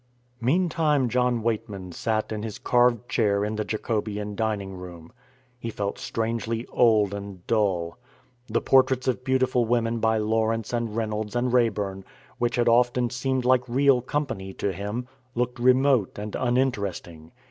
Meantime 0.41 1.07
John 1.09 1.43
Weightman 1.43 1.91
sat 1.91 2.31
in 2.31 2.41
his 2.41 2.57
carved 2.57 3.07
chair 3.07 3.45
in 3.45 3.55
the 3.55 3.63
Jacobean 3.63 4.35
dining 4.35 4.73
room. 4.75 5.11
He 5.59 5.69
felt 5.69 5.99
strangely 5.99 6.65
old 6.71 7.13
and 7.13 7.45
dull. 7.45 7.99
The 8.47 8.61
portraits 8.61 9.07
of 9.07 9.23
beautiful 9.23 9.63
women 9.65 9.99
by 9.99 10.17
Lawrence 10.17 10.73
and 10.73 10.95
Reynolds 10.95 11.35
and 11.35 11.53
Raeburn, 11.53 12.03
which 12.39 12.55
had 12.55 12.67
often 12.67 13.11
seemed 13.11 13.45
like 13.45 13.69
real 13.69 14.01
company 14.01 14.53
to 14.53 14.73
him, 14.73 15.07
looked 15.35 15.59
remote 15.59 16.17
and 16.17 16.33
uninteresting. 16.35 17.31